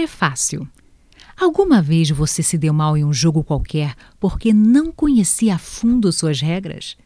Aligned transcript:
Prefácio. 0.00 0.66
Alguma 1.38 1.82
vez 1.82 2.08
você 2.08 2.42
se 2.42 2.56
deu 2.56 2.72
mal 2.72 2.96
em 2.96 3.04
um 3.04 3.12
jogo 3.12 3.44
qualquer 3.44 3.94
porque 4.18 4.50
não 4.50 4.90
conhecia 4.90 5.56
a 5.56 5.58
fundo 5.58 6.10
suas 6.10 6.40
regras? 6.40 6.96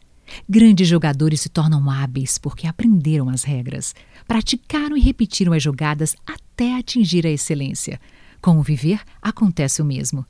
Grandes 0.47 0.87
jogadores 0.87 1.41
se 1.41 1.49
tornam 1.49 1.89
hábeis 1.89 2.37
porque 2.37 2.65
aprenderam 2.65 3.27
as 3.27 3.43
regras, 3.43 3.93
praticaram 4.25 4.95
e 4.95 5.01
repetiram 5.01 5.51
as 5.51 5.61
jogadas 5.61 6.15
até 6.25 6.77
atingir 6.77 7.27
a 7.27 7.29
excelência. 7.29 7.99
Com 8.41 8.59
o 8.59 8.63
viver, 8.63 9.01
acontece 9.21 9.81
o 9.81 9.85
mesmo. 9.85 10.25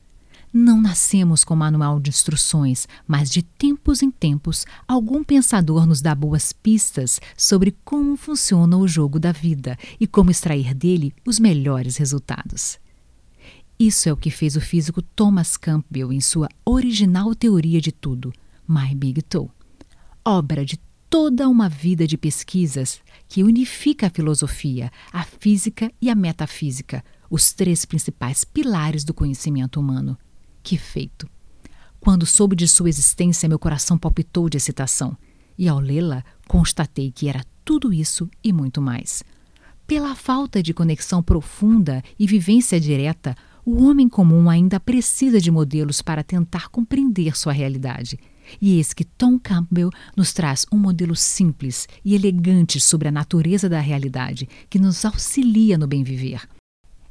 Não 0.57 0.81
nascemos 0.81 1.43
com 1.43 1.53
manual 1.53 1.99
de 1.99 2.09
instruções, 2.09 2.88
mas 3.05 3.29
de 3.29 3.41
tempos 3.41 4.01
em 4.01 4.09
tempos, 4.09 4.65
algum 4.88 5.21
pensador 5.21 5.85
nos 5.85 6.01
dá 6.01 6.15
boas 6.15 6.53
pistas 6.53 7.20
sobre 7.35 7.75
como 7.83 8.15
funciona 8.15 8.77
o 8.77 8.88
jogo 8.88 9.20
da 9.20 9.33
vida 9.33 9.77
e 9.99 10.07
como 10.07 10.31
extrair 10.31 10.73
dele 10.73 11.13
os 11.27 11.39
melhores 11.39 11.97
resultados. 11.97 12.79
Isso 13.77 14.07
é 14.07 14.13
o 14.13 14.16
que 14.16 14.31
fez 14.31 14.55
o 14.55 14.61
físico 14.61 15.02
Thomas 15.02 15.57
Campbell 15.57 16.13
em 16.13 16.21
sua 16.21 16.47
original 16.63 17.35
teoria 17.35 17.81
de 17.81 17.91
tudo, 17.91 18.31
My 18.66 18.95
Big 18.95 19.23
Toe. 19.23 19.49
Obra 20.23 20.63
de 20.63 20.80
toda 21.09 21.49
uma 21.49 21.67
vida 21.67 22.08
de 22.08 22.17
pesquisas 22.17 23.02
que 23.27 23.44
unifica 23.44 24.08
a 24.08 24.09
filosofia, 24.09 24.89
a 25.11 25.25
física 25.25 25.91
e 26.02 26.09
a 26.09 26.16
metafísica, 26.16 27.03
os 27.30 27.52
três 27.52 27.83
principais 27.83 28.45
pilares 28.45 29.03
do 29.03 29.13
conhecimento 29.13 29.81
humano. 29.81 30.17
Que 30.65 30.79
feito! 30.79 31.29
Quando 31.99 32.25
soube 32.25 32.55
de 32.55 32.67
sua 32.67 32.89
existência, 32.89 33.47
meu 33.47 33.59
coração 33.59 33.99
palpitou 33.99 34.49
de 34.49 34.57
excitação, 34.57 35.15
e 35.55 35.67
ao 35.67 35.79
lê-la, 35.79 36.25
constatei 36.47 37.11
que 37.11 37.29
era 37.29 37.45
tudo 37.63 37.93
isso 37.93 38.27
e 38.43 38.51
muito 38.51 38.81
mais. 38.81 39.23
Pela 39.85 40.15
falta 40.15 40.63
de 40.63 40.73
conexão 40.73 41.21
profunda 41.21 42.03
e 42.17 42.25
vivência 42.25 42.79
direta, 42.79 43.38
o 43.63 43.83
homem 43.83 44.09
comum 44.09 44.49
ainda 44.49 44.79
precisa 44.79 45.39
de 45.39 45.52
modelos 45.52 46.02
para 46.02 46.23
tentar 46.23 46.69
compreender 46.69 47.38
sua 47.38 47.53
realidade. 47.53 48.19
E 48.59 48.77
eis 48.77 48.91
que 48.91 49.05
Tom 49.05 49.38
Campbell 49.38 49.91
nos 50.17 50.33
traz 50.33 50.66
um 50.72 50.79
modelo 50.79 51.16
simples 51.16 51.88
e 52.03 52.16
elegante 52.16 52.79
sobre 52.79 53.07
a 53.07 53.11
natureza 53.11 53.69
da 53.69 53.79
realidade 53.79 54.50
que 54.67 54.79
nos 54.79 55.05
auxilia 55.05 55.77
no 55.77 55.85
bem 55.85 56.03
viver. 56.03 56.41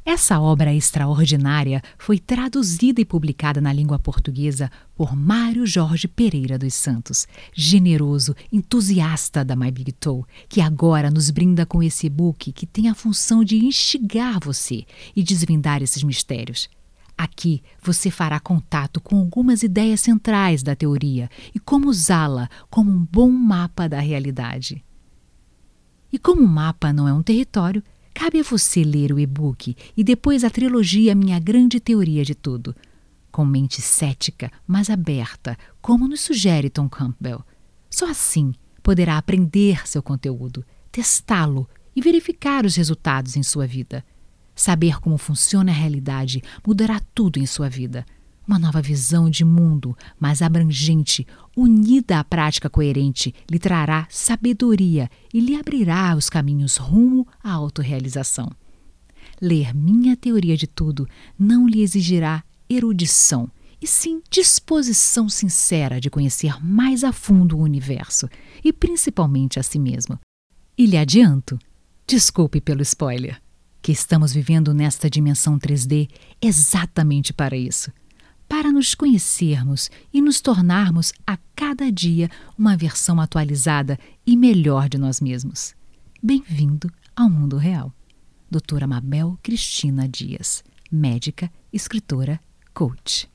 Essa 0.06 0.38
obra 0.38 0.74
extraordinária 0.74 1.82
foi 1.96 2.18
traduzida 2.18 3.00
e 3.00 3.06
publicada 3.06 3.58
na 3.58 3.72
língua 3.72 3.98
portuguesa 3.98 4.70
por 4.94 5.16
Mário 5.16 5.66
Jorge 5.66 6.06
Pereira 6.06 6.58
dos 6.58 6.74
Santos, 6.74 7.26
generoso, 7.54 8.36
entusiasta 8.52 9.42
da 9.42 9.56
My 9.56 9.70
Big 9.70 9.92
Toe, 9.92 10.24
que 10.46 10.60
agora 10.60 11.10
nos 11.10 11.30
brinda 11.30 11.64
com 11.64 11.82
esse 11.82 12.06
e-book 12.06 12.52
que 12.52 12.66
tem 12.66 12.90
a 12.90 12.94
função 12.94 13.42
de 13.42 13.56
instigar 13.56 14.38
você 14.44 14.84
e 15.16 15.22
desvendar 15.22 15.82
esses 15.82 16.02
mistérios. 16.02 16.68
Aqui 17.16 17.62
você 17.80 18.10
fará 18.10 18.38
contato 18.38 19.00
com 19.00 19.18
algumas 19.18 19.62
ideias 19.62 20.02
centrais 20.02 20.62
da 20.62 20.76
teoria 20.76 21.30
e 21.54 21.58
como 21.58 21.88
usá-la 21.88 22.50
como 22.68 22.90
um 22.90 23.06
bom 23.10 23.30
mapa 23.30 23.88
da 23.88 24.00
realidade. 24.00 24.84
E 26.12 26.18
como 26.18 26.42
o 26.42 26.48
mapa 26.48 26.92
não 26.92 27.08
é 27.08 27.12
um 27.12 27.22
território, 27.22 27.82
Cabe 28.14 28.38
a 28.38 28.44
você 28.44 28.84
ler 28.84 29.12
o 29.12 29.18
e-book 29.18 29.76
e 29.96 30.04
depois 30.04 30.44
a 30.44 30.50
trilogia 30.50 31.16
Minha 31.16 31.38
Grande 31.40 31.80
Teoria 31.80 32.24
de 32.24 32.34
Tudo. 32.34 32.74
Com 33.32 33.44
mente 33.44 33.82
cética, 33.82 34.50
mas 34.64 34.88
aberta, 34.88 35.58
como 35.82 36.06
nos 36.06 36.20
sugere 36.20 36.70
Tom 36.70 36.88
Campbell. 36.88 37.44
Só 37.90 38.08
assim 38.08 38.54
poderá 38.82 39.18
aprender 39.18 39.86
seu 39.88 40.00
conteúdo, 40.00 40.64
testá-lo 40.92 41.68
e 41.94 42.00
verificar 42.00 42.64
os 42.64 42.76
resultados 42.76 43.36
em 43.36 43.42
sua 43.42 43.66
vida. 43.66 44.04
Saber 44.54 45.00
como 45.00 45.18
funciona 45.18 45.72
a 45.72 45.74
realidade 45.74 46.40
mudará 46.64 47.00
tudo 47.12 47.40
em 47.40 47.46
sua 47.46 47.68
vida 47.68 48.06
uma 48.46 48.58
nova 48.58 48.80
visão 48.80 49.28
de 49.30 49.44
mundo 49.44 49.96
mais 50.18 50.42
abrangente, 50.42 51.26
unida 51.56 52.18
à 52.18 52.24
prática 52.24 52.68
coerente, 52.68 53.34
lhe 53.50 53.58
trará 53.58 54.06
sabedoria 54.10 55.10
e 55.32 55.40
lhe 55.40 55.56
abrirá 55.56 56.14
os 56.14 56.28
caminhos 56.28 56.76
rumo 56.76 57.26
à 57.42 57.52
autorrealização. 57.52 58.50
Ler 59.40 59.74
minha 59.74 60.16
teoria 60.16 60.56
de 60.56 60.66
tudo 60.66 61.08
não 61.38 61.66
lhe 61.66 61.80
exigirá 61.80 62.44
erudição, 62.68 63.50
e 63.80 63.86
sim 63.86 64.22
disposição 64.30 65.28
sincera 65.28 66.00
de 66.00 66.08
conhecer 66.08 66.64
mais 66.64 67.04
a 67.04 67.12
fundo 67.12 67.58
o 67.58 67.62
universo 67.62 68.28
e 68.62 68.72
principalmente 68.72 69.58
a 69.58 69.62
si 69.62 69.78
mesmo. 69.78 70.18
E 70.76 70.86
lhe 70.86 70.96
adianto, 70.96 71.58
desculpe 72.06 72.60
pelo 72.60 72.82
spoiler, 72.82 73.40
que 73.82 73.92
estamos 73.92 74.32
vivendo 74.32 74.72
nesta 74.72 75.10
dimensão 75.10 75.58
3D 75.58 76.08
exatamente 76.40 77.32
para 77.32 77.56
isso 77.56 77.92
para 78.56 78.70
nos 78.70 78.94
conhecermos 78.94 79.90
e 80.12 80.22
nos 80.22 80.40
tornarmos 80.40 81.12
a 81.26 81.36
cada 81.56 81.90
dia 81.90 82.30
uma 82.56 82.76
versão 82.76 83.20
atualizada 83.20 83.98
e 84.24 84.36
melhor 84.36 84.88
de 84.88 84.96
nós 84.96 85.20
mesmos. 85.20 85.74
Bem-vindo 86.22 86.88
ao 87.16 87.28
mundo 87.28 87.56
real. 87.56 87.92
Doutora 88.48 88.86
Mabel 88.86 89.36
Cristina 89.42 90.08
Dias, 90.08 90.62
médica, 90.88 91.50
escritora, 91.72 92.40
coach. 92.72 93.28